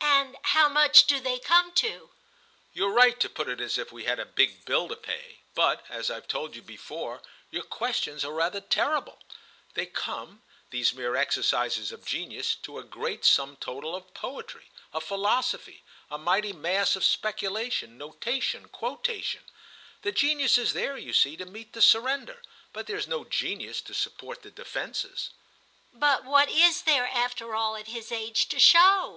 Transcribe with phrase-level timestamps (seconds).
[0.00, 2.10] "And how much do they come to?"
[2.72, 5.84] "You're right to put it as if we had a big bill to pay, but,
[5.88, 9.18] as I've told you before, your questions are rather terrible.
[9.74, 15.02] They come, these mere exercises of genius, to a great sum total of poetry, of
[15.02, 19.42] philosophy, a mighty mass of speculation, notation, quotation.
[20.02, 23.92] The genius is there, you see, to meet the surrender; but there's no genius to
[23.92, 25.30] support the defence."
[25.92, 29.12] "But what is there, after all, at his age, to show?"